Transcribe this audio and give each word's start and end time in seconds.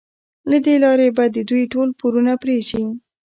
له 0.49 0.57
دې 0.65 0.75
لارې 0.83 1.07
به 1.17 1.25
د 1.35 1.37
دوی 1.49 1.63
ټول 1.73 1.89
پورونه 1.99 2.33
پرې 2.43 2.57
شي. 2.69 2.83